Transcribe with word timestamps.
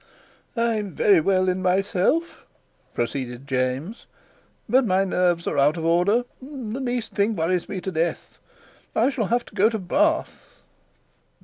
"I'm 0.57 0.95
very 0.95 1.19
well 1.21 1.47
in 1.47 1.61
myself," 1.61 2.43
proceeded 2.95 3.45
James, 3.45 4.07
"but 4.67 4.83
my 4.83 5.03
nerves 5.05 5.45
are 5.45 5.59
out 5.59 5.77
of 5.77 5.85
order. 5.85 6.23
The 6.41 6.79
least 6.79 7.11
thing 7.11 7.35
worries 7.35 7.69
me 7.69 7.81
to 7.81 7.91
death. 7.91 8.39
I 8.95 9.11
shall 9.11 9.25
have 9.27 9.45
to 9.45 9.53
go 9.53 9.69
to 9.69 9.77
Bath." 9.77 10.63